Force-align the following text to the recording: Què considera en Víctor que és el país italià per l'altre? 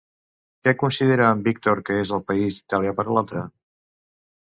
Què 0.67 0.73
considera 0.83 1.27
en 1.35 1.45
Víctor 1.49 1.83
que 1.91 1.99
és 2.07 2.17
el 2.19 2.25
país 2.33 2.61
italià 2.65 2.99
per 3.01 3.11
l'altre? 3.15 3.49